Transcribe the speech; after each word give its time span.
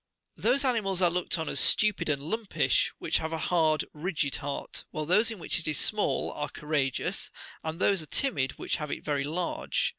Those 0.35 0.65
animals 0.65 0.99
are 1.03 1.11
looked 1.11 1.35
upon 1.35 1.47
as 1.47 1.59
stupid 1.59 2.09
and 2.09 2.23
lumpish 2.23 2.91
which 2.97 3.19
have 3.19 3.31
a 3.31 3.37
hard, 3.37 3.85
rigid 3.93 4.37
heart, 4.37 4.83
while 4.89 5.05
those 5.05 5.29
in 5.29 5.37
which 5.37 5.59
it 5.59 5.67
is 5.67 5.77
small 5.77 6.31
are 6.31 6.49
courageous, 6.49 7.29
and 7.63 7.79
those 7.79 8.01
are 8.01 8.07
timid 8.07 8.53
which 8.53 8.77
have 8.77 8.89
it 8.89 9.05
very 9.05 9.23
large. 9.23 9.89